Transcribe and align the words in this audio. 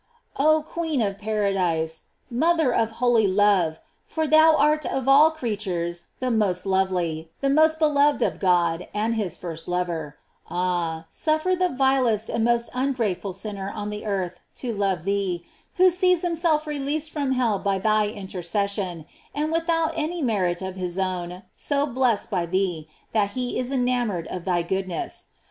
Oh 0.35 0.63
queen 0.65 0.99
of 1.03 1.19
paradise! 1.19 2.05
mother 2.27 2.73
of 2.73 2.89
holy 2.97 3.27
love! 3.27 3.79
for 4.07 4.25
thou 4.27 4.55
art 4.57 4.83
of 4.83 5.07
all 5.07 5.29
creatures 5.29 6.05
the 6.19 6.31
most 6.31 6.65
love 6.65 6.91
ly, 6.91 7.27
the 7.41 7.51
most 7.51 7.77
beloved 7.77 8.23
of 8.23 8.39
God 8.39 8.87
and 8.95 9.13
his 9.13 9.37
first 9.37 9.67
lover; 9.67 10.17
ah, 10.49 11.05
suffer 11.11 11.55
the 11.55 11.69
vilest 11.69 12.29
and 12.29 12.43
most 12.43 12.71
ungrateful 12.73 13.31
sinner 13.31 13.69
on 13.69 13.91
the 13.91 14.03
earth 14.03 14.39
to 14.55 14.73
love 14.73 15.03
thee, 15.05 15.45
who 15.75 15.91
sees 15.91 16.23
himself 16.23 16.65
re 16.65 16.79
leased 16.79 17.11
from 17.11 17.33
hell 17.33 17.59
by 17.59 17.77
thy 17.77 18.07
intercession, 18.07 19.05
and 19.35 19.51
with 19.51 19.69
out 19.69 19.93
any 19.95 20.19
merit 20.23 20.63
of 20.63 20.77
his 20.77 20.97
own 20.97 21.43
so 21.55 21.85
blessed 21.85 22.31
by 22.31 22.47
thee, 22.47 22.87
that 23.13 23.33
he 23.33 23.59
is 23.59 23.71
enamored 23.71 24.25
of 24.29 24.45
thy 24.45 24.63
goodness. 24.63 25.25